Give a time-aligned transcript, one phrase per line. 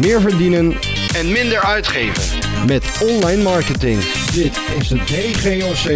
[0.00, 0.66] meer verdienen
[1.18, 2.22] en minder uitgeven.
[2.66, 3.98] met online marketing.
[4.40, 5.86] Dit is de DGOC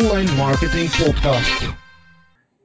[0.00, 1.58] Online Marketing Podcast.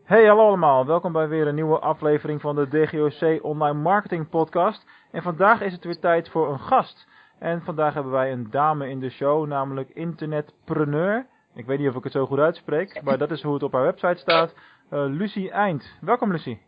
[0.05, 4.85] Hey hallo allemaal, welkom bij weer een nieuwe aflevering van de DGOC Online Marketing Podcast.
[5.11, 7.07] En vandaag is het weer tijd voor een gast.
[7.39, 11.25] En vandaag hebben wij een dame in de show, namelijk internetpreneur.
[11.55, 13.73] Ik weet niet of ik het zo goed uitspreek, maar dat is hoe het op
[13.73, 14.53] haar website staat.
[14.53, 15.95] Uh, Lucie Eind.
[16.01, 16.59] Welkom Lucie.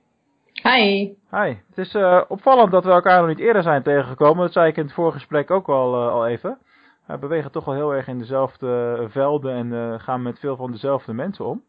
[0.64, 1.14] Hi.
[1.32, 1.56] Hi.
[1.70, 4.44] Het is uh, opvallend dat we elkaar nog niet eerder zijn tegengekomen.
[4.44, 6.58] Dat zei ik in het vorige gesprek ook al, uh, al even.
[7.06, 11.14] We bewegen toch wel heel erg in dezelfde velden en gaan met veel van dezelfde
[11.14, 11.64] mensen om.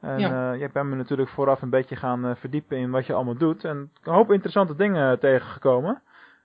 [0.00, 0.52] En ja.
[0.52, 3.36] uh, jij bent me natuurlijk vooraf een beetje gaan uh, verdiepen in wat je allemaal
[3.36, 3.64] doet.
[3.64, 6.02] En een hoop interessante dingen tegengekomen.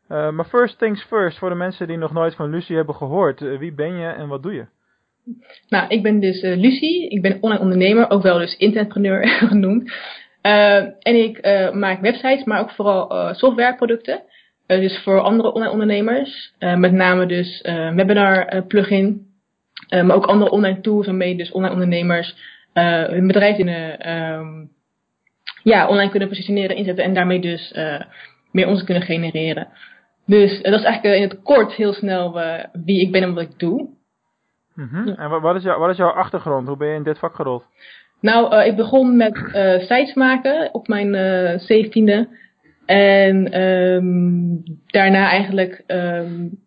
[0.09, 3.39] Uh, maar first things first, voor de mensen die nog nooit van Lucie hebben gehoord.
[3.39, 4.65] wie ben je en wat doe je?
[5.67, 7.09] Nou, ik ben dus Lucie.
[7.09, 9.91] Ik ben online ondernemer, ook wel dus internetpreneur genoemd.
[10.99, 11.41] En ik
[11.73, 14.21] maak websites, maar ook vooral softwareproducten.
[14.67, 16.53] dus voor andere online ondernemers.
[16.59, 17.61] met name dus
[17.95, 19.27] webinar plugin.
[19.89, 22.35] maar ook andere online tools waarmee dus online ondernemers
[22.73, 23.67] hun bedrijf in,
[24.09, 24.69] um,
[25.63, 27.73] ja, online kunnen positioneren, inzetten en daarmee dus
[28.51, 29.67] meer omzet kunnen genereren.
[30.25, 32.41] Dus dat is eigenlijk in het kort heel snel
[32.73, 33.89] wie ik ben en wat ik doe.
[34.75, 35.07] Mm -hmm.
[35.07, 35.15] ja.
[35.15, 36.67] En wat is, wat is jouw achtergrond?
[36.67, 37.65] Hoe ben je in dit vak gerold?
[38.23, 39.37] Nou, ik begon met
[39.79, 42.27] sites maken op mijn zeventiende.
[42.85, 46.59] en um, daarna eigenlijk um, een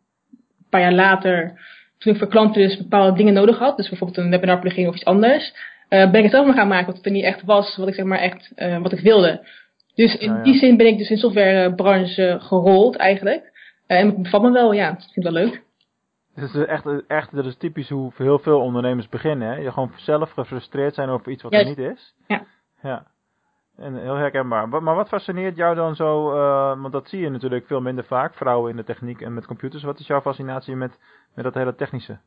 [0.70, 1.60] paar jaar later,
[1.98, 4.94] toen ik voor klanten dus bepaalde dingen nodig had, dus bijvoorbeeld een webinar plugin of
[4.94, 5.54] iets anders,
[5.88, 7.94] ben ik het zelf maar gaan maken wat het er niet echt was, wat ik
[7.94, 9.46] zeg maar echt, wat ik wilde.
[9.94, 10.44] Dus in nou ja.
[10.44, 13.52] die zin ben ik dus in de softwarebranche gerold eigenlijk.
[13.86, 15.62] En het bevalt me wel, ja, ik vind het wel leuk.
[16.36, 19.54] Het is echt, echt, dat is typisch hoe heel veel ondernemers beginnen, hè?
[19.54, 22.14] Je gewoon zelf gefrustreerd zijn over iets wat er niet is.
[22.26, 22.42] Ja.
[22.82, 23.06] Ja.
[23.76, 24.68] En heel herkenbaar.
[24.68, 28.34] Maar wat fascineert jou dan zo, uh, want dat zie je natuurlijk veel minder vaak,
[28.34, 29.82] vrouwen in de techniek en met computers.
[29.82, 30.98] Wat is jouw fascinatie met,
[31.34, 32.18] met dat hele technische?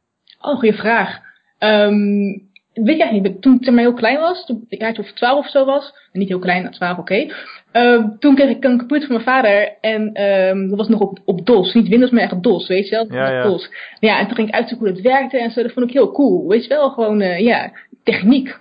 [0.41, 1.19] Oh, goede vraag.
[1.59, 3.41] Um, weet eigenlijk niet.
[3.41, 6.39] Toen ik heel klein was, toen ik uit of 12 of zo was, niet heel
[6.39, 7.02] klein, 12 oké.
[7.02, 7.31] Okay.
[7.73, 11.19] Uh, toen kreeg ik een computer van mijn vader en um, dat was nog op,
[11.25, 11.73] op DOS.
[11.73, 13.13] Niet Windows, maar echt DOS, weet je wel?
[13.13, 13.43] Ja, ja.
[13.43, 13.69] DOS.
[13.99, 15.61] Ja, en toen ging ik uitzoeken hoe het werkte en zo.
[15.61, 16.47] Dat vond ik heel cool.
[16.47, 17.71] Weet je wel, gewoon, uh, ja,
[18.03, 18.57] techniek.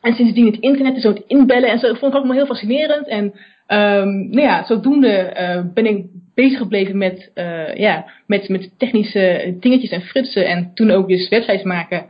[0.00, 2.46] En sindsdien het internet en zo het inbellen en zo, dat vond ik allemaal heel
[2.46, 3.08] fascinerend.
[3.08, 3.24] En
[3.68, 9.56] um, nou ja, zodoende uh, ben ik bezig gebleven met, uh, ja, met, met technische
[9.60, 10.46] dingetjes en frutsen.
[10.46, 12.06] En toen ook dus websites maken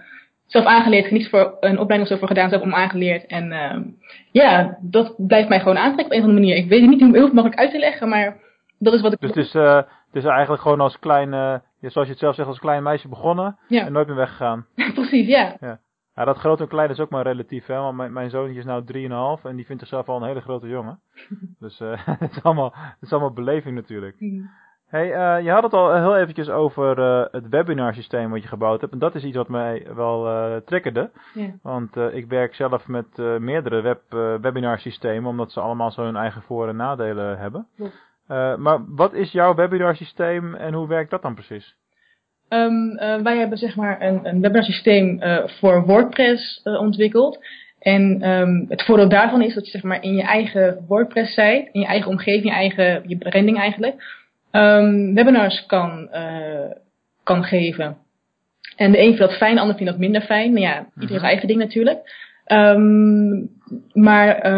[0.49, 3.27] zelf aangeleerd, niet voor een opleiding of zo voor gedaan, zelf om aangeleerd.
[3.27, 3.77] En uh,
[4.33, 6.57] ja, dat blijft mij gewoon aantrekken op een of andere manier.
[6.57, 8.37] Ik weet niet hoe heel makkelijk uit te leggen, maar
[8.79, 9.21] dat is wat ik...
[9.21, 12.35] Dus het is, uh, het is eigenlijk gewoon als klein, uh, zoals je het zelf
[12.35, 13.87] zegt, als klein meisje begonnen ja.
[13.87, 14.67] en nooit meer weggegaan.
[14.95, 15.57] Precies, ja.
[15.61, 15.81] ja.
[16.19, 17.77] Ja, dat groot en klein is ook maar relatief, hè.
[17.77, 20.69] Want mijn, mijn zoontje is nou 3,5 en die vindt zichzelf al een hele grote
[20.69, 21.01] jongen.
[21.61, 24.21] dus uh, het, is allemaal, het is allemaal beleving natuurlijk.
[24.21, 24.51] Mm.
[24.89, 28.49] Hey, uh, je had het al heel eventjes over uh, het webinar systeem wat je
[28.49, 28.93] gebouwd hebt.
[28.93, 31.11] En dat is iets wat mij wel uh, triggerde.
[31.35, 31.51] Ja.
[31.63, 34.01] Want ik werk zelf met meerdere web,
[34.43, 37.67] webinar systemen, omdat ze allemaal zo hun eigen voor- en nadelen hebben.
[38.27, 38.57] Ja.
[38.57, 41.77] maar wat is jouw webinar systeem en hoe werkt dat dan precies?
[42.49, 47.39] Um, wij hebben zeg maar een, een webinar systeem voor WordPress ontwikkeld.
[47.79, 51.69] En um, het voordeel daarvan is dat je zeg maar in je eigen WordPress site,
[51.73, 54.18] in je eigen omgeving, je eigen je branding eigenlijk,
[54.53, 56.71] um, webinars kan, uh,
[57.23, 57.97] kan geven.
[58.77, 60.53] En de een vindt dat fijn, de ander vindt dat minder fijn.
[60.53, 62.27] Maar ja, iedereen zijn eigen ding natuurlijk.
[62.47, 63.51] Um,
[63.93, 64.53] maar,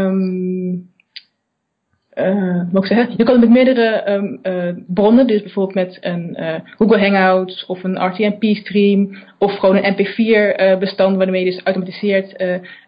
[2.14, 5.98] uh, wat ik zeggen, je kan het met meerdere um, uh, bronnen, dus bijvoorbeeld met
[6.00, 11.62] een uh, Google Hangouts of een RTMP-stream of gewoon een MP4 bestand waarmee je dus
[11.62, 12.40] automatiseerd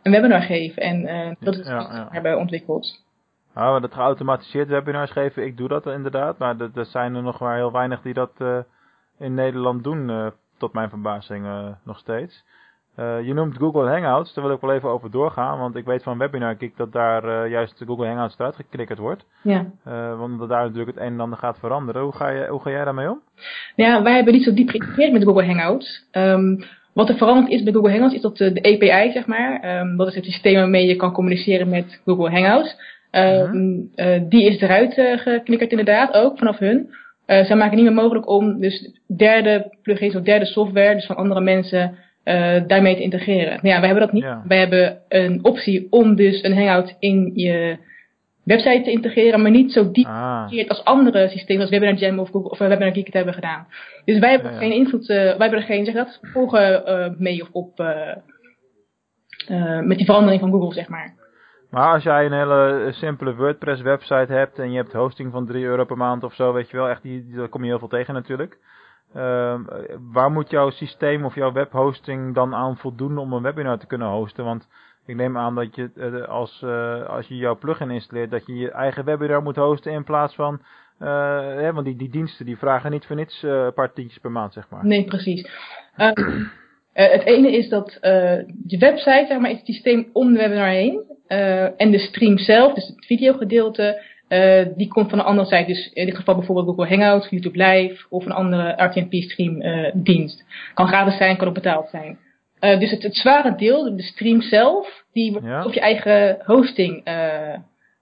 [0.02, 0.78] een webinar geeft.
[0.78, 1.08] En
[1.40, 2.06] dat is wat ja.
[2.08, 3.01] we hebben ontwikkeld.
[3.54, 6.38] Nou, dat geautomatiseerd webinars geven, ik doe dat inderdaad.
[6.38, 8.58] Maar er, er zijn er nog maar heel weinig die dat uh,
[9.18, 10.26] in Nederland doen, uh,
[10.58, 12.44] tot mijn verbazing uh, nog steeds.
[12.96, 15.58] je noemt Google Hangouts, daar wil ik wel even over doorgaan.
[15.58, 19.24] Want ik weet van Webinar Geek dat daar juist Google Hangouts eruit geklikkerd wordt.
[19.42, 19.66] Ja.
[20.16, 22.02] want dat daar natuurlijk het een en ander gaat veranderen.
[22.02, 23.20] Hoe ga, je, hoe ga jij daarmee om?
[23.76, 26.06] Ja, wij hebben niet zo diep geïntegreerd met Google Hangouts.
[26.12, 29.78] Um, wat er veranderd is bij Google Hangouts is dat de, de API, zeg maar,
[29.80, 32.76] um, dat is het systeem waarmee je kan communiceren met Google Hangouts.
[33.12, 33.90] Uh, mm -hmm.
[33.96, 36.90] uh, die is eruit uh, geknikkerd inderdaad, ook vanaf hun.
[37.26, 41.40] zij maken niet meer mogelijk om dus derde plugins of derde software, dus van andere
[41.40, 41.98] mensen,
[42.66, 43.52] daarmee te integreren.
[43.52, 44.22] Nou ja, wij hebben dat niet.
[44.22, 44.42] Ja.
[44.48, 47.76] Wij hebben een optie om dus een hangout in je
[48.44, 50.68] website te integreren, maar niet zo diep Ah.
[50.68, 53.66] als andere systemen, als Webinar Jam of, Google, of Webinar Geek het hebben gedaan.
[54.04, 57.48] Dus wij hebben Ja, geen invloed, wij hebben er geen, zeg dat, gevolgen mee of
[57.52, 57.78] op,
[59.82, 61.20] met die verandering van Google, zeg maar.
[61.72, 65.64] Maar als jij een hele simpele WordPress website hebt en je hebt hosting van 3
[65.64, 67.88] euro per maand of zo, weet je wel, echt, die, daar kom je heel veel
[67.88, 68.58] tegen natuurlijk.
[69.16, 69.54] Uh,
[70.12, 74.08] waar moet jouw systeem of jouw webhosting dan aan voldoen om een webinar te kunnen
[74.08, 74.44] hosten?
[74.44, 74.68] Want
[75.06, 78.54] ik neem aan dat je uh, als, uh, als je jouw plugin installeert, dat je
[78.54, 80.60] je eigen webinar moet hosten in plaats van,
[80.98, 84.52] hè, want die, die diensten die vragen niet voor niets een paar tientjes per maand,
[84.52, 84.86] zeg maar.
[84.86, 85.50] Nee, precies.
[86.92, 87.98] Ehm, het ene is dat
[88.66, 91.10] je website, zeg maar, is het systeem om de webinar heen.
[91.76, 94.02] en de stream zelf, dus het videogedeelte,
[94.32, 95.66] uh, die komt van een andere site.
[95.66, 99.90] Dus in dit geval bijvoorbeeld Google Hangouts, YouTube Live of een andere RTMP stream uh,
[99.94, 100.44] dienst.
[100.74, 102.18] Kan gratis zijn, kan ook betaald zijn.
[102.60, 105.64] Uh, dus het, het zware deel, de stream zelf, die wordt ja.
[105.64, 106.98] op je eigen hosting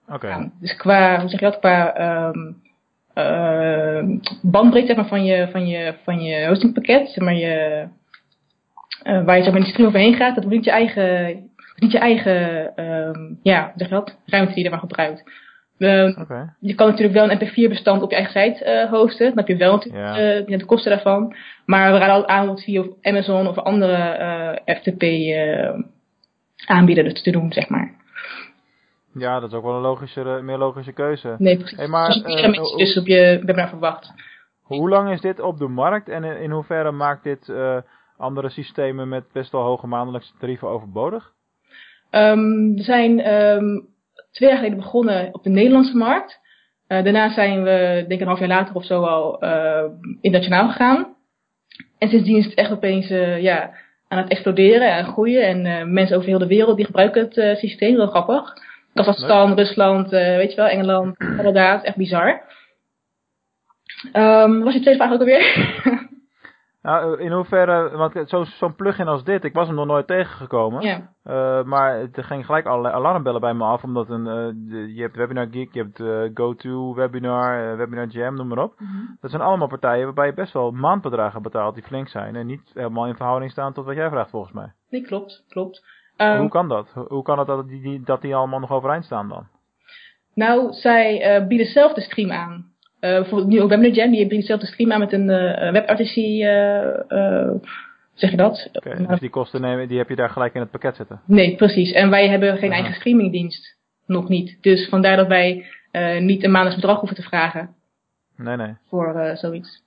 [0.09, 0.51] okay.
[0.59, 1.95] Dus qua, hoe zeg je dat, qua
[2.27, 2.61] um,
[4.41, 7.85] bandbreedte zeg maar, van, je, van, je, van je hostingpakket, zeg maar, je,
[9.03, 12.71] waar je zeg maar, stream overheen gaat, dat wordt niet je eigen, niet je eigen
[12.85, 15.23] um, ja, zeg dat, ruimte die je er maar gebruikt.
[15.81, 16.53] Uh, okay.
[16.59, 19.27] Je kan natuurlijk wel een MP4-bestand op je eigen site uh, hosten.
[19.27, 20.39] Dan heb je wel natuurlijk ja.
[20.47, 21.35] uh, de kosten daarvan.
[21.65, 24.17] Maar we raden al aan om het via Amazon of andere
[24.65, 25.03] uh, FTP
[26.65, 27.93] aanbieders te doen, zeg maar.
[29.13, 31.35] Ja, dat is ook wel een logische, meer logische keuze.
[31.37, 31.77] Nee, precies.
[31.77, 34.13] Hey, maar, dus uh, mensen dus op je webinar verwacht.
[34.61, 37.53] Hoe lang is dit op de markt en in, in hoeverre maakt dit
[38.21, 41.31] andere systemen met best wel hoge maandelijkse tarieven overbodig?
[42.11, 43.87] Um, er zijn um,
[44.31, 46.39] twee jaar geleden begonnen op de Nederlandse markt.
[46.87, 49.83] Uh, daarna zijn we, denk ik een half jaar later of zo al uh,
[50.21, 51.15] internationaal gegaan.
[51.97, 53.73] En sindsdien is het echt opeens uh, ja,
[54.07, 55.43] aan het exploderen en groeien.
[55.43, 58.53] En mensen over heel de wereld die gebruiken het systeem, heel grappig.
[58.93, 62.41] Kazachstan, Rusland, weet je wel, Engeland, Canada, echt bizar.
[64.13, 65.79] Um, was je tweede vraag ook alweer?
[66.81, 70.81] Nou, in hoeverre, want zo'n zo plugin als dit, ik was hem nog nooit tegengekomen.
[70.81, 71.13] Ja.
[71.25, 75.01] Uh, maar er ging gelijk allerlei alarmbellen bij me af, omdat een, uh, de, je
[75.01, 78.79] hebt Webinar Geek, je hebt uh, GoTo, Webinar, Webinar Jam, noem maar op.
[78.79, 79.17] Mm -hmm.
[79.19, 82.71] Dat zijn allemaal partijen waarbij je best wel maandbedragen betaalt die flink zijn en niet
[82.73, 84.73] helemaal in verhouding staan tot wat jij vraagt volgens mij.
[84.89, 85.83] Nee, klopt, klopt.
[86.17, 86.91] Um, hoe kan dat?
[87.07, 89.47] Hoe kan het dat die, die, dat die allemaal nog overeind staan dan?
[90.33, 92.70] Nou, zij bieden zelf de stream aan.
[93.01, 95.73] Uh, bijvoorbeeld nu ook Webinar Jam, die biedt zelf de stream aan met een uh,
[97.09, 97.51] uh,
[98.13, 98.69] zeg je dat?
[98.73, 101.21] Okay, dus die kosten nemen, die heb je daar gelijk in het pakket zitten?
[101.25, 101.91] Nee, precies.
[101.91, 103.77] En wij hebben geen eigen streamingdienst.
[104.05, 104.57] Nog niet.
[104.61, 105.65] Dus vandaar dat wij
[106.19, 107.75] niet een maandelijks bedrag hoeven te vragen.
[108.37, 108.73] Nee, nee.
[108.87, 109.83] Voor zoiets.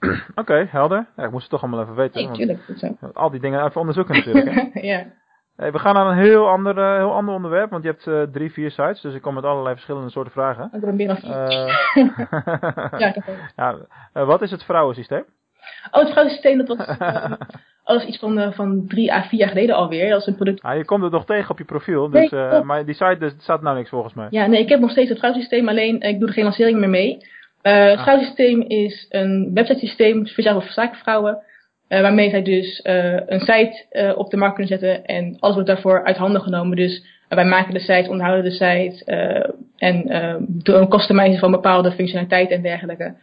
[0.00, 1.06] Oké, okay, helder.
[1.16, 2.24] Ja, ik moest het toch allemaal even weten.
[2.24, 2.60] Nee, tuurlijk.
[2.76, 2.96] Zo.
[3.12, 4.54] Al die dingen even onderzoeken natuurlijk.
[4.54, 4.80] Hè?
[4.92, 5.06] ja.
[5.60, 8.22] Hey, we gaan naar een heel ander, uh, heel ander onderwerp, want je hebt uh,
[8.22, 10.70] drie, vier sites, dus ik kom met allerlei verschillende soorten vragen.
[10.72, 11.30] Ik heb meer dan vier.
[11.30, 13.24] Uh, ja, ik heb
[13.56, 13.76] ja,
[14.12, 15.24] wat is het vrouwensysteem?
[15.90, 16.68] Oh, het vrouwensysteem, dat
[17.84, 20.10] was, iets van, van drie à vier jaar geleden alweer.
[20.10, 20.62] Dat is een product.
[20.62, 23.34] Ah, je komt het nog tegen op je profiel, dus, nee, maar die site dus,
[23.38, 24.26] staat nou niks volgens mij.
[24.30, 26.88] Ja, nee, ik heb nog steeds het vrouwensysteem, alleen ik doe er geen lancering meer
[26.88, 27.16] mee.
[27.62, 28.02] het ah.
[28.02, 31.42] vrouwensysteem is een websitesysteem speciaal voor zakenvrouwen.
[31.90, 35.54] Uh, waarmee zij dus uh, een site uh, op de markt kunnen zetten en alles
[35.54, 36.76] wordt daarvoor uit handen genomen.
[36.76, 39.04] Dus wij maken de site, onderhouden de site
[39.76, 40.04] en
[40.48, 43.14] doen een customizen van bepaalde functionaliteiten en dergelijke.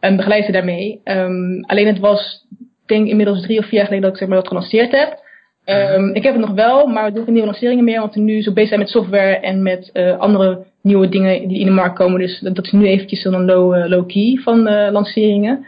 [0.00, 1.00] En begeleiden daarmee.
[1.04, 2.46] Um, alleen het was,
[2.86, 5.18] denk inmiddels drie of vier jaar geleden dat ik zeg maar, dat gelanceerd heb.
[5.64, 8.20] Um, ik heb het nog wel, maar we doen geen nieuwe lanceringen meer, want we
[8.20, 11.96] nu zo bezig zijn met software en met andere nieuwe dingen die in de markt
[11.96, 12.20] komen.
[12.20, 15.66] Dus dat is nu eventjes een low, low key van lanceringen.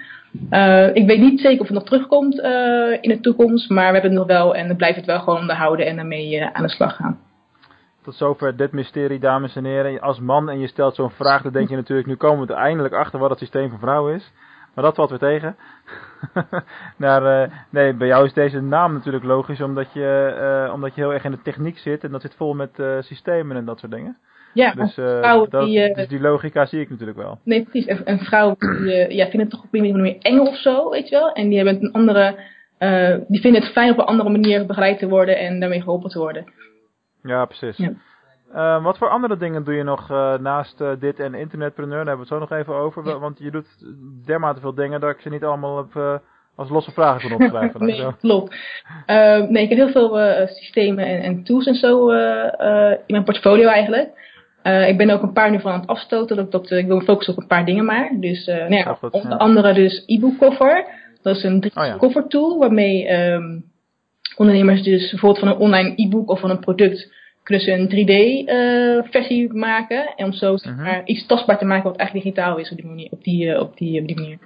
[0.50, 3.92] Uh, ik weet niet zeker of het nog terugkomt uh, in de toekomst, maar we
[3.92, 6.62] hebben het nog wel en we blijven het wel gewoon onderhouden en daarmee uh, aan
[6.62, 7.20] de slag gaan.
[8.02, 10.00] Tot zover dit mysterie, dames en heren.
[10.00, 12.58] Als man en je stelt zo'n vraag, dan denk je natuurlijk, nu komen we er
[12.58, 14.32] eindelijk achter wat het systeem van vrouwen is.
[14.74, 15.56] Maar dat valt weer tegen.
[17.70, 21.30] nee, bij jou is deze naam natuurlijk logisch, omdat je, omdat je heel erg in
[21.30, 24.16] de techniek zit en dat zit vol met systemen en dat soort dingen.
[24.54, 25.88] Ja, dus, vrouwen dat, die...
[25.88, 27.38] Uh, dus die logica zie ik natuurlijk wel.
[27.44, 27.86] Nee, precies.
[27.86, 30.90] En, en vrouwen die uh, ja, vinden het toch op een manier eng of zo,
[30.90, 31.32] weet je wel.
[31.32, 32.34] En die hebben een andere...
[33.28, 36.18] die vinden het fijn op een andere manier begeleid te worden en daarmee geholpen te
[36.18, 36.44] worden.
[37.22, 37.76] Ja, precies.
[38.52, 38.80] Ja.
[38.80, 40.08] wat voor andere dingen doe je nog
[40.40, 42.04] naast dit en internetpreneur?
[42.04, 43.06] Daar hebben we het zo nog even over.
[43.06, 43.18] Ja.
[43.18, 43.66] Want je doet
[44.26, 46.20] dermate veel dingen dat ik ze niet allemaal heb
[46.54, 47.84] als losse vragen kon opschrijven.
[47.86, 48.54] nee, klopt.
[49.06, 52.10] Uh, nee, ik heb heel veel systemen en, en, tools en zo
[52.96, 54.20] in mijn portfolio eigenlijk.
[54.64, 56.36] Uh, ik ben ook een paar nu van aan het afstoten.
[56.36, 58.10] Dat, dat, ik wil me focussen op een paar dingen maar.
[58.20, 59.36] Dus uh, nou ja, onder ja.
[59.36, 60.86] andere dus e-book cover.
[61.22, 61.96] Dat is een 3 Oh ja.
[61.96, 63.64] cover tool waarmee um,
[64.36, 68.48] ondernemers dus bijvoorbeeld van een online e-book of van een product kunnen ze een 3D
[68.48, 70.14] uh, versie maken.
[70.16, 71.00] En om zo zeg Mhm.
[71.04, 73.08] iets tastbaar te maken wat eigenlijk digitaal is op die manier.
[73.10, 74.38] Op die, op die, op die manier.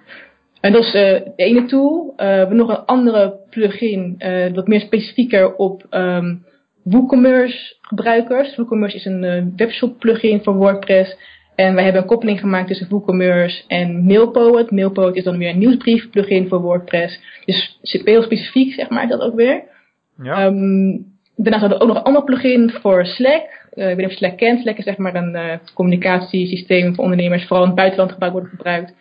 [0.61, 2.13] En dat is de ene tool.
[2.17, 4.23] We hebben nog een andere plugin,
[4.55, 6.45] wat meer specifieker op um,
[6.91, 8.57] WooCommerce gebruikers.
[8.57, 11.17] WooCommerce is een webshop plugin voor WordPress.
[11.55, 14.71] En wij hebben een koppeling gemaakt tussen WooCommerce en MailPoet.
[14.71, 17.21] MailPoet is dan weer een nieuwsbrief plugin voor WordPress.
[17.45, 19.63] Dus heel specifiek, zeg maar, dat ook weer.
[20.23, 20.47] Ja.
[20.47, 23.69] Um, daarnaast hadden we ook nog een ander plugin voor Slack.
[23.75, 24.61] Uh, ik weet niet of je Slack kent.
[24.61, 28.51] Slack is zeg maar een uh, communicatiesysteem voor ondernemers, vooral in het buitenland gebruikt wordt
[28.51, 28.95] gebruikt.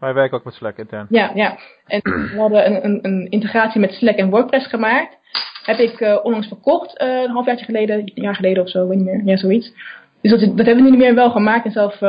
[0.00, 1.06] Wij werken ook met Slack intern.
[1.08, 1.58] Ja, ja.
[1.86, 5.18] En we hadden een, een, een integratie met Slack en WordPress gemaakt.
[5.64, 9.06] Heb ik uh, onlangs verkocht, een halfjaartje geleden, een jaar geleden of zo, weet niet
[9.06, 9.22] meer.
[9.24, 9.72] Ja, zoiets.
[10.20, 12.00] Dus dat, dat hebben we nu meer wel gemaakt en zelf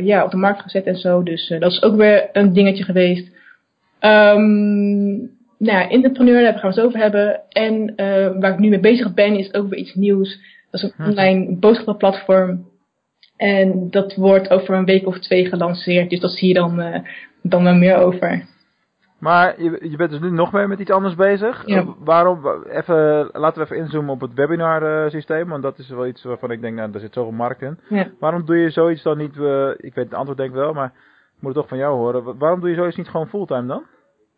[0.00, 1.22] ja, op de markt gezet en zo.
[1.22, 3.30] Dus dat is ook weer een dingetje geweest.
[4.00, 5.16] Um,
[5.58, 7.40] nou ja, entrepreneur, daar gaan we het over hebben.
[7.48, 7.94] En
[8.40, 10.38] waar ik nu mee bezig ben, is ook weer iets nieuws.
[10.70, 11.08] Dat is een mhm.
[11.08, 12.66] online boodschappenplatform.
[13.36, 16.10] En dat wordt over een week of twee gelanceerd.
[16.10, 17.02] Dus dat zie je dan,
[17.42, 18.46] dan wel meer over.
[19.22, 21.62] Maar je, je bent dus nu nog meer met iets anders bezig.
[21.66, 21.84] Ja.
[21.98, 25.48] Waarom, even, laten we even inzoomen op het webinar systeem.
[25.48, 27.78] Want dat is wel iets waarvan ik denk, nou, daar zit zoveel markt in.
[27.88, 28.10] Ja.
[28.18, 30.92] Waarom doe je zoiets dan niet, uh, ik weet het antwoord denk ik wel, maar
[31.36, 32.38] ik moet het toch van jou horen.
[32.38, 33.82] Waarom doe je zoiets niet gewoon fulltime dan?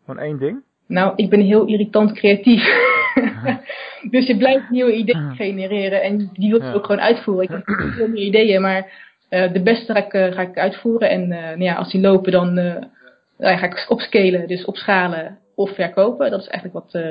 [0.05, 0.63] Gewoon één ding?
[0.87, 2.63] Nou, ik ben heel irritant creatief.
[4.11, 7.43] dus je blijft nieuwe ideeën genereren en die wil je ook gewoon uitvoeren.
[7.43, 7.63] Ik heb
[7.93, 8.91] veel meer ideeën, maar
[9.29, 11.09] de beste ga ik, ga ik uitvoeren.
[11.09, 12.57] En nou ja, als die lopen, dan
[13.39, 16.31] ga ik opscalen, dus opschalen of verkopen.
[16.31, 17.03] Dat is eigenlijk wat,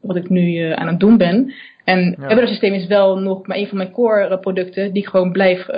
[0.00, 1.52] wat ik nu aan het doen ben.
[1.84, 2.36] En ja.
[2.36, 5.68] het systeem is wel nog maar een van mijn core producten die ik gewoon blijf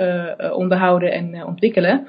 [0.53, 2.07] onderhouden en ontwikkelen.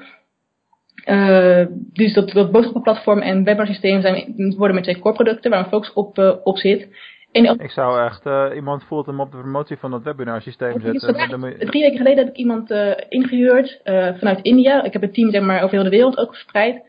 [1.93, 5.93] Dus dat, dat boodschappenplatform en webinarsysteem zijn, worden met twee core producten waar een focus
[5.93, 6.87] op, op zit.
[7.31, 11.39] En ik zou echt uh, iemand voelt hem op de promotie van dat webinarsysteem zetten.
[11.59, 12.71] Drie weken geleden heb ik iemand
[13.09, 13.81] ingehuurd
[14.19, 14.83] vanuit India.
[14.83, 16.81] Ik heb het team zeg maar, over heel de wereld ook verspreid.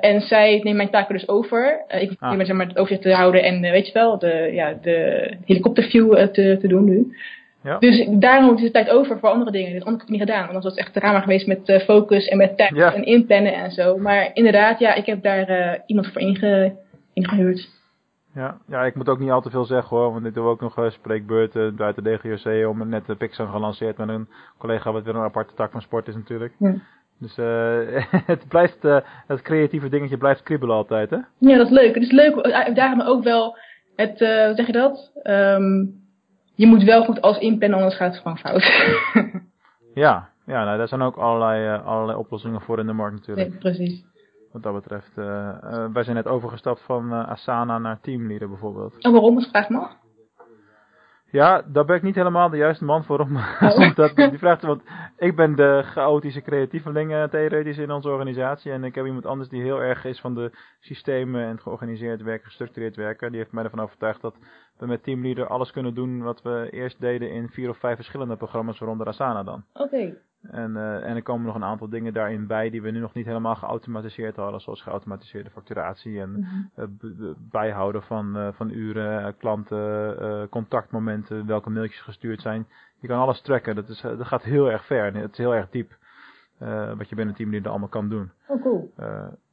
[0.00, 1.84] En zij neemt mijn taken dus over.
[1.88, 2.30] ik ah.
[2.30, 6.14] neem zeg maar, het overzicht te houden en weet je wel, de, ja, de helikopterview
[6.16, 7.16] te, te doen nu.
[7.62, 7.78] Ja.
[7.78, 9.72] Dus daarom is de tijd over voor andere dingen.
[9.72, 10.40] Dit anders heb ik niet gedaan.
[10.40, 13.98] Want dat was echt drama geweest met focus en met tijd en inplannen en zo.
[13.98, 16.76] Maar inderdaad, ja, ik heb daar iemand voor inge
[17.12, 17.68] ingehuurd.
[18.34, 20.60] Ja, ja, ik moet ook niet al te veel zeggen hoor, want ik doe ook
[20.60, 24.28] nog spreekbeurten buiten de DGRC om net de Pixar gelanceerd met een
[24.58, 26.52] collega wat weer een aparte tak van sport is natuurlijk.
[26.58, 26.74] Ja.
[27.20, 31.18] Dus uh, het blijft, uh, het creatieve dingetje blijft kriebelen altijd hè?
[31.38, 31.94] Ja, dat is leuk.
[31.94, 33.58] Het is leuk, daarom ook wel
[33.96, 35.10] het, uh, hoe zeg je dat?
[35.22, 35.98] Um,
[36.54, 38.62] je moet wel goed als inplannen, anders gaat het gewoon fout.
[40.04, 43.48] ja, ja nou, daar zijn ook allerlei, allerlei oplossingen voor in de markt natuurlijk.
[43.48, 44.04] Nee, precies.
[44.52, 45.14] Wat dat betreft.
[45.92, 48.98] Wij zijn net overgestapt van Asana naar Teamleader bijvoorbeeld.
[48.98, 49.96] En waarom, als vraag mag?
[51.30, 53.94] Ja, daar ben ik niet helemaal de juiste man voor om oh.
[53.94, 54.82] dat, die vraag Want
[55.16, 58.72] ik ben de chaotische creatieveling uh, theoretisch in onze organisatie.
[58.72, 62.46] En ik heb iemand anders die heel erg is van de systemen en georganiseerd werken,
[62.46, 63.30] gestructureerd werken.
[63.30, 64.36] Die heeft mij ervan overtuigd dat
[64.78, 68.36] we met Teamleader alles kunnen doen wat we eerst deden in vier of vijf verschillende
[68.36, 69.64] programma's, waaronder Asana dan.
[69.72, 70.16] Oké.
[70.42, 73.14] En, uh, en er komen nog een aantal dingen daarin bij die we nu nog
[73.14, 76.68] niet helemaal geautomatiseerd hadden, zoals geautomatiseerde facturatie en mm
[77.50, 82.66] bijhouden van, uh, van uren, klanten, contactmomenten, welke mailtjes gestuurd zijn.
[83.00, 85.54] Je kan alles tracken, dat, is, dat gaat heel erg ver en het is heel
[85.54, 85.96] erg diep.
[86.96, 88.30] wat je binnen een team allemaal kan doen.
[88.46, 88.92] Oh, cool.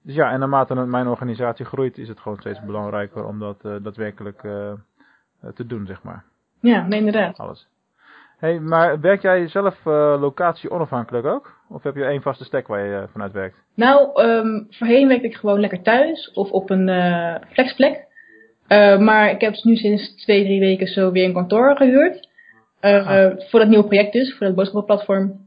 [0.01, 4.39] dus ja, en naarmate mijn organisatie groeit, is het gewoon steeds belangrijker om dat daadwerkelijk
[5.53, 6.23] te doen, zeg maar.
[6.59, 7.37] Ja, inderdaad.
[7.37, 7.67] Alles.
[8.37, 11.53] Hey, maar werk jij zelf uh, locatie onafhankelijk ook?
[11.69, 13.57] Of heb je één vaste stack waar je uh, vanuit werkt?
[13.73, 18.05] Nou, um, voorheen werkte ik gewoon lekker thuis of op een uh, flexplek.
[18.99, 22.29] maar ik heb nu sinds twee, drie weken zo weer een kantoor gehuurd.
[22.79, 23.31] Ah.
[23.49, 25.45] Voor dat nieuwe project dus, voor dat boodschappenplatform.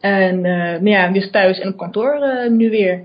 [0.00, 2.18] En nou ja, dus thuis en op kantoor
[2.50, 3.00] nu weer.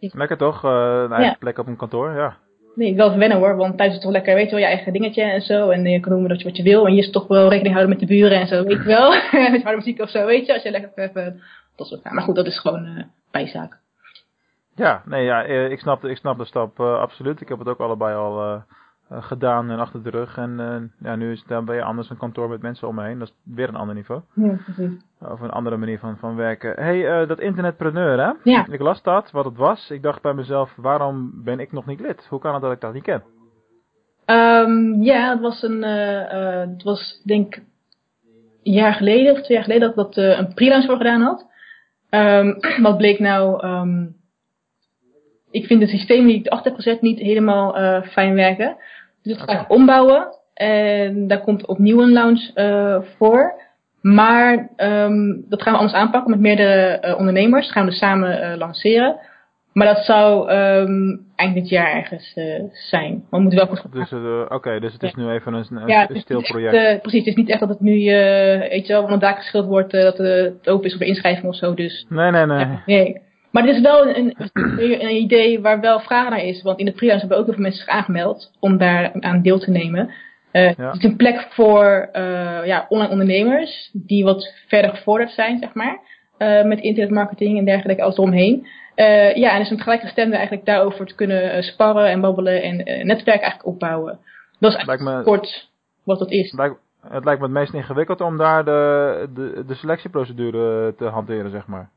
[0.00, 0.62] Lekker toch?
[0.62, 1.36] een eigen ja.
[1.38, 2.36] plek op een kantoor, ja.
[2.76, 4.92] Nee, wel wennen hoor, want thuis is het toch lekker, weet je wel, je eigen
[4.92, 5.70] dingetje en zo.
[5.70, 6.86] En je kan doen wat je, wat je wil.
[6.86, 9.10] En je is toch wel rekening houden met de buren en zo, weet je wel.
[9.50, 11.42] met harde muziek of zo, weet je, als je lekker even
[11.76, 13.78] dat soort Maar goed, dat is gewoon uh, bijzaak.
[14.74, 17.40] Ja, nee, ja, eh, ik snap, ik snap de stap absoluut.
[17.40, 18.62] Ik heb het ook allebei al
[19.10, 20.36] gedaan en achter de rug.
[20.36, 23.04] En uh, ja, nu is het dan je anders een kantoor met mensen om me
[23.04, 23.18] heen.
[23.18, 24.20] Dat is weer een ander niveau.
[24.34, 25.00] Ja, precies.
[25.20, 26.72] Of een andere manier van, van werken.
[26.74, 28.32] hey, uh, dat internetpreneur hè?
[28.50, 28.66] Ja.
[28.70, 29.90] Ik las dat, wat het was.
[29.90, 32.26] Ik dacht bij mezelf, waarom ben ik nog niet lid?
[32.28, 33.22] Hoe kan het dat ik dat niet ken?
[34.26, 37.56] Um, ja, het was een, het was denk
[38.66, 41.20] een jaar geleden of twee jaar geleden dat ik dat uh, een freelance voor gedaan
[41.20, 41.46] had.
[42.10, 44.15] Um, wat bleek nou, um,
[45.56, 48.76] ik vind het systeem die ik erachter heb gezet niet helemaal uh, fijn werken.
[49.22, 50.28] Dus dat ga ik ombouwen.
[50.54, 53.54] En daar komt opnieuw een lounge uh, voor.
[54.00, 57.64] Maar um, dat gaan we anders aanpakken met meerdere uh, ondernemers.
[57.64, 59.16] Dat gaan we dus samen lanceren.
[59.72, 62.32] Maar dat zou ehm, eind dit jaar ergens
[62.72, 63.12] zijn.
[63.12, 64.12] Maar we moeten wel goed Dus,
[64.48, 66.74] Oké, dus het is nu even een, een, ja, stil project.
[66.74, 67.92] Echt, precies, het is niet echt dat het nu,
[68.70, 71.46] weet je wel, van een daak geschild wordt dat het open is op de inschrijving
[71.46, 71.74] of zo.
[71.74, 72.58] Dus, nee, nee, nee.
[72.58, 73.25] Ja, nee.
[73.56, 76.62] Maar dit is wel een, een, een, idee waar wel vraag naar is.
[76.62, 79.58] Want in de freelance hebben ook heel veel mensen zich aangemeld om daar aan deel
[79.58, 80.10] te nemen.
[80.52, 80.90] Uh, ja.
[80.90, 85.74] Het is een plek voor uh, ja, online ondernemers die wat verder gevorderd zijn, zeg
[85.74, 85.98] maar.
[86.38, 88.66] Uh, met internetmarketing en dergelijke, alles eromheen.
[89.34, 93.66] ja, en dus een gelijkgestemde eigenlijk daarover te kunnen sparren en babbelen en netwerk eigenlijk
[93.66, 94.18] opbouwen.
[94.58, 95.70] Dat is eigenlijk me, kort
[96.04, 96.52] wat dat is.
[96.52, 96.76] Lijkt,
[97.08, 101.66] het lijkt me het meest ingewikkeld om daar de, de, de selectieprocedure te hanteren, zeg
[101.66, 101.90] maar.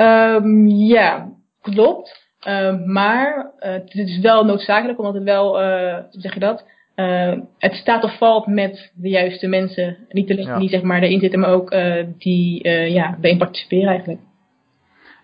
[0.00, 1.28] Um, ja,
[1.60, 2.28] klopt.
[2.48, 6.68] Uh, maar uh, het is wel noodzakelijk, omdat het wel, uh, hoe zeg je dat?
[7.58, 9.96] het staat of valt met de juiste mensen.
[10.08, 10.58] Niet alleen ja.
[10.58, 11.70] die zeg maar erin zitten, maar ook
[12.18, 14.20] die ja, erin participeren eigenlijk.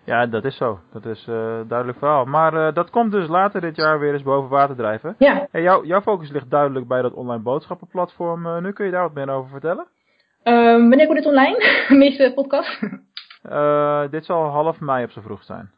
[0.05, 0.79] Ja, dat is zo.
[0.93, 1.23] Dat is
[1.67, 2.25] duidelijk verhaal.
[2.25, 5.15] Maar dat komt dus later dit jaar weer eens boven water drijven.
[5.17, 5.47] Ja.
[5.51, 8.61] Hey, jou, jouw focus ligt duidelijk bij dat online boodschappenplatform.
[8.61, 9.87] nu kun je daar wat meer over vertellen?
[10.43, 11.85] Um, wanneer komt dit online?
[12.05, 12.79] Meeste podcast?
[13.43, 15.71] Uh, dit zal half mei op zijn vroeg zijn.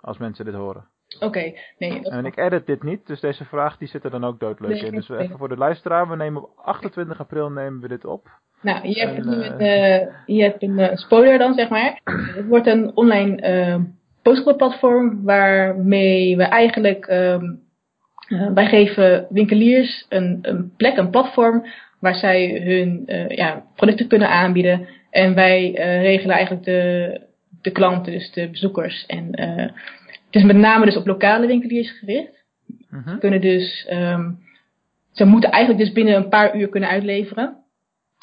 [0.00, 0.88] Als mensen dit horen.
[1.14, 2.02] Oké, okay, nee.
[2.02, 4.84] En ik edit dit niet, dus deze vraag die zit er dan ook doodleuk nee,
[4.84, 4.94] in.
[4.94, 8.28] Dus even voor de luisteraar, we nemen op 28 april nemen we dit op.
[8.60, 12.00] Nou, je hebt, en, nu een, uh, je hebt een uh, spoiler dan, zeg maar.
[12.36, 13.84] Het wordt een online uh,
[14.22, 17.08] postcode-platform waarmee we eigenlijk...
[17.08, 17.68] Um,
[18.54, 21.64] wij geven winkeliers een, een plek, een platform
[22.00, 27.20] waar zij hun ja, producten kunnen aanbieden en wij uh, regelen eigenlijk de,
[27.62, 29.06] de klanten, dus de bezoekers.
[29.06, 29.56] En uh,
[30.06, 32.44] het is met name dus op lokale winkeliers gericht.
[32.90, 33.08] -huh.
[33.08, 34.38] Ze kunnen dus, um,
[35.12, 37.56] ze moeten eigenlijk dus binnen een paar uur kunnen uitleveren.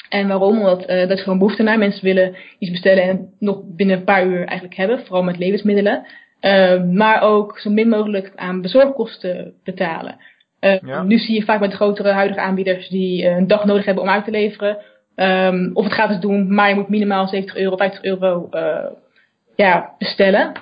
[0.08, 0.58] En waarom?
[0.58, 1.78] Omdat uh, dat is gewoon behoefte naar.
[1.78, 6.06] Mensen willen iets bestellen en nog binnen een paar uur eigenlijk hebben, vooral met levensmiddelen.
[6.40, 10.16] Uh, maar ook zo min mogelijk aan bezorgkosten betalen.
[10.60, 11.02] Uh, ja.
[11.02, 14.24] Nu zie je vaak met grotere huidige aanbieders die een dag nodig hebben om uit
[14.24, 14.78] te leveren
[15.20, 18.86] Um, of het gaat dus doen, maar je moet minimaal 70 euro, 50 euro uh,
[19.56, 20.52] ja, bestellen.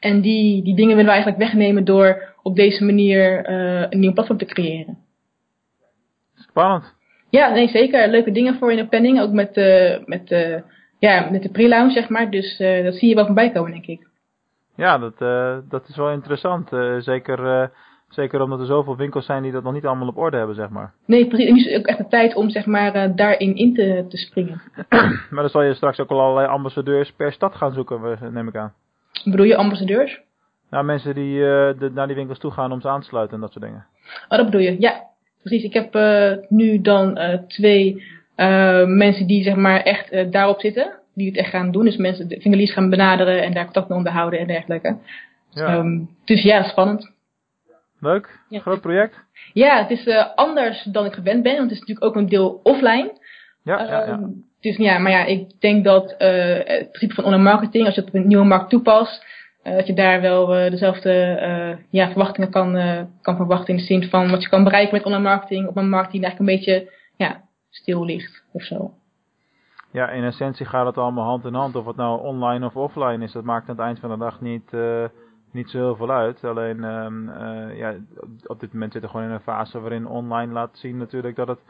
[0.00, 4.38] En die, die dingen willen we eigenlijk wegnemen door op deze manier een nieuw platform
[4.38, 4.98] te creëren.
[6.34, 6.94] Spannend.
[7.30, 8.08] Ja, nee, zeker.
[8.08, 9.20] Leuke dingen voor in de planning.
[9.20, 9.54] Ook met,
[10.04, 10.28] met,
[10.98, 12.30] ja, met de pre-launch, zeg maar.
[12.30, 14.06] Dus dat zie je wel voorbij komen, denk ik.
[14.76, 15.18] Ja, dat,
[15.70, 16.68] dat is wel interessant.
[17.04, 17.70] zeker
[18.08, 20.68] Zeker omdat er zoveel winkels zijn die dat nog niet allemaal op orde hebben, zeg
[20.68, 20.92] maar.
[21.04, 21.46] Nee, precies.
[21.46, 24.04] En nu is het ook echt de tijd om zeg maar, uh, daarin in te,
[24.08, 24.60] te springen.
[25.30, 28.56] maar dan zal je straks ook al allerlei ambassadeurs per stad gaan zoeken, neem ik
[28.56, 28.72] aan.
[29.24, 30.20] Bedoel je ambassadeurs?
[30.70, 33.34] Nou, mensen die uh, de, naar die winkels toe gaan om ze aan te sluiten
[33.34, 33.86] en dat soort dingen.
[34.28, 34.76] Oh, dat bedoel je?
[34.78, 35.02] Ja,
[35.42, 35.64] precies.
[35.64, 37.18] Ik heb uh, nu dan
[37.48, 38.02] twee
[38.86, 40.92] mensen die zeg maar echt daarop zitten.
[41.14, 41.84] Die het echt gaan doen.
[41.84, 44.96] Dus mensen, de winkeliers gaan benaderen en daar contact mee onderhouden en dergelijke.
[45.50, 45.76] Ja.
[45.76, 47.16] Um, dus ja, spannend.
[48.00, 48.60] Leuk, ja.
[48.60, 49.24] groot project.
[49.52, 52.28] Ja, het is uh, anders dan ik gewend ben, want het is natuurlijk ook een
[52.28, 53.20] deel offline.
[53.62, 54.08] Ja, ja, ja.
[54.08, 56.18] Um, dus ja, maar ja, ik denk dat uh,
[56.54, 59.26] het principe van online marketing, als je het op een nieuwe markt toepast,
[59.64, 61.38] uh, dat je daar wel dezelfde
[61.90, 62.72] ja, verwachtingen kan,
[63.22, 65.88] kan verwachten in de zin van wat je kan bereiken met online marketing op een
[65.88, 68.92] markt die eigenlijk een beetje ja, stil ligt of zo.
[69.92, 71.76] Ja, in essentie gaat het allemaal hand in hand.
[71.76, 74.40] Of het nou online of offline is, dat maakt aan het eind van de dag
[74.40, 74.70] niet
[75.58, 76.44] niet zo heel veel uit.
[76.44, 77.94] Alleen um, uh, ja,
[78.46, 81.48] op dit moment zitten we gewoon in een fase waarin online laat zien natuurlijk dat
[81.48, 81.60] het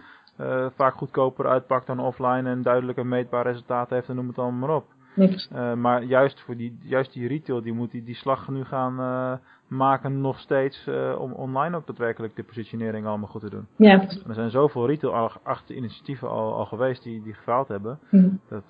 [0.41, 4.39] uh, vaak goedkoper uitpakt dan offline en duidelijk een meetbaar resultaat heeft en noem het
[4.39, 4.87] allemaal maar op.
[5.19, 9.01] Uh, maar juist voor die, juist die retail, die moet die, die slag nu gaan
[9.01, 9.33] uh,
[9.67, 13.67] maken nog steeds uh, om online ook daadwerkelijk de positionering allemaal goed te doen.
[13.77, 14.01] Ja.
[14.29, 17.99] Er zijn zoveel retail-achter initiatieven al, al geweest die, die gefaald hebben.
[18.11, 18.41] Mm.
[18.49, 18.65] Dat,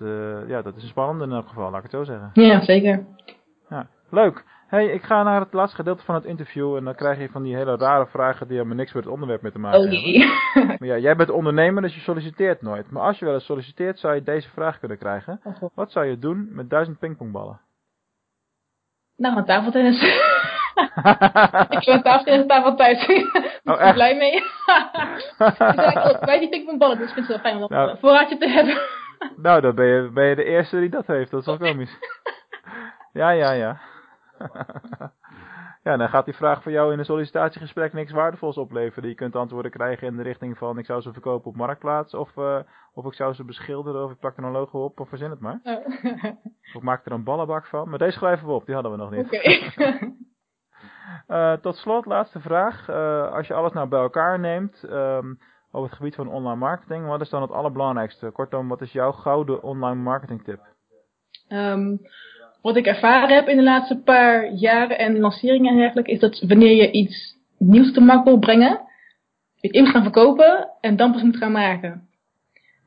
[0.46, 2.30] ja, dat is een spannende in elk geval, laat ik het zo zeggen.
[2.32, 3.04] Ja, zeker.
[3.68, 7.18] Ja, leuk hey, ik ga naar het laatste gedeelte van het interview en dan krijg
[7.18, 9.80] je van die hele rare vragen die helemaal niks met het onderwerp mee te maken
[9.80, 10.18] oh, jee.
[10.18, 10.76] hebben.
[10.78, 12.90] Maar ja, jij bent ondernemer, dus je solliciteert nooit.
[12.90, 15.40] Maar als je wel eens solliciteert, zou je deze vraag kunnen krijgen.
[15.44, 17.60] Oh, Wat zou je doen met duizend pingpongballen?
[19.16, 20.02] Nou, een tafeltennis.
[21.68, 23.06] ik heb een tafeltennis tafel thuis.
[23.64, 24.34] Daar ben ik blij mee.
[26.12, 28.48] ik bij die pingpongballen, dus ik vind het wel fijn om dat nou, voorraadje te
[28.48, 28.78] hebben.
[29.46, 31.30] nou, dan ben je, ben je de eerste die dat heeft.
[31.30, 31.98] Dat is wel komisch.
[33.12, 33.80] ja, ja, ja.
[35.88, 39.08] ja, dan gaat die vraag voor jou in een sollicitatiegesprek niks waardevols opleveren.
[39.08, 42.14] Je kunt antwoorden krijgen in de richting van ik zou ze verkopen op Marktplaats.
[42.14, 42.58] Of, uh,
[42.92, 45.40] of ik zou ze beschilderen of ik plak er een logo op of verzin het
[45.40, 45.60] maar.
[45.62, 45.86] Oh.
[46.74, 47.88] of ik maak er een ballenbak van.
[47.88, 49.26] Maar deze schrijven we op, die hadden we nog niet.
[49.26, 50.16] Okay.
[51.52, 52.88] uh, tot slot, laatste vraag.
[52.88, 55.38] Uh, als je alles nou bij elkaar neemt um,
[55.70, 57.06] over het gebied van online marketing.
[57.06, 58.30] Wat is dan het allerbelangrijkste?
[58.30, 60.60] Kortom, wat is jouw gouden online marketing tip?
[61.48, 62.00] Um,
[62.62, 66.40] wat ik ervaren heb in de laatste paar jaren en lanceringen en dergelijke, is dat
[66.40, 68.80] wanneer je iets nieuws te markt wil brengen,
[69.54, 72.08] je het eerst gaan verkopen en dan pas moet gaan maken.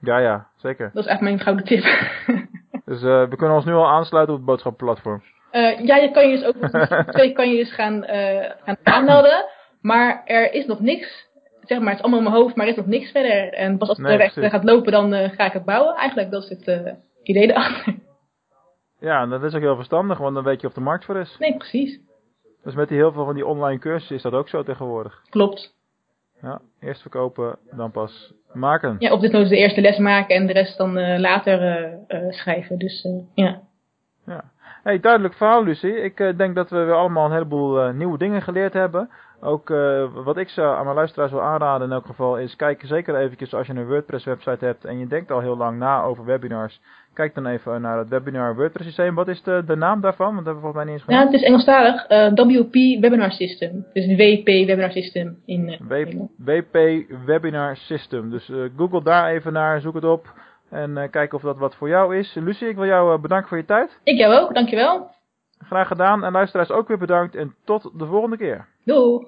[0.01, 0.91] Ja, ja, zeker.
[0.93, 1.83] Dat is echt mijn gouden tip.
[2.85, 5.23] Dus uh, we kunnen ons nu al aansluiten op het boodschappenplatform.
[5.51, 6.55] Uh, ja, je kan je dus ook
[7.15, 9.45] twee kan je dus gaan, uh, gaan aanmelden,
[9.81, 11.29] maar er is nog niks.
[11.61, 13.53] Zeg maar, het is allemaal in mijn hoofd, maar er is nog niks verder.
[13.53, 15.95] En pas als het nee, er gaat lopen, dan ga ik het bouwen.
[15.95, 17.95] Eigenlijk, dat is het idee erachter.
[19.01, 21.17] Ja, en dat is ook heel verstandig, want dan weet je of de markt voor
[21.17, 21.35] is.
[21.39, 21.99] Nee, precies.
[22.63, 25.21] Dus met die heel veel van die online cursussen is dat ook zo tegenwoordig.
[25.29, 25.75] Klopt.
[26.41, 28.95] Ja, eerst verkopen, dan pas maken.
[28.99, 32.23] Ja, of dit nou de eerste les maken en de rest dan uh, later uh,
[32.23, 32.77] uh, schrijven.
[32.77, 33.61] Dus ja.
[34.25, 34.43] Ja.
[34.83, 36.01] Hey, duidelijk verhaal, Lucie.
[36.01, 39.09] Ik denk dat we weer allemaal een heleboel nieuwe dingen geleerd hebben.
[39.43, 39.69] Ook
[40.23, 43.53] wat ik zou aan mijn luisteraars wil aanraden in elk geval is, kijk zeker eventjes
[43.53, 46.79] als je een WordPress website hebt en je denkt al heel lang na over webinars.
[47.13, 49.15] Kijk dan even naar het webinar WordPress systeem.
[49.15, 50.33] Wat is de, de naam daarvan?
[50.33, 52.09] Want dat hebben we volgens mij niet eens Ja, het is Engelstalig.
[52.09, 53.85] Uh, WP Webinar System.
[53.93, 56.77] Dus WP Webinar System in uh, WP
[57.25, 58.29] Webinar System.
[58.29, 60.27] Dus google daar even naar, zoek het op.
[60.69, 62.33] En kijk of dat wat voor jou is.
[62.33, 63.99] Lucie, ik wil jou bedanken voor je tijd.
[64.03, 65.09] Ik jou ook, dankjewel.
[65.57, 66.23] Graag gedaan.
[66.23, 67.35] En luisteraars ook weer bedankt.
[67.35, 68.67] En tot de volgende keer.
[68.85, 69.27] Doei.